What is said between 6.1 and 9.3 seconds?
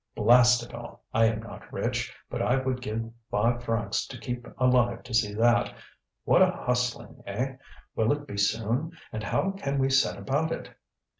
What a hustling, eh? Will it be soon? And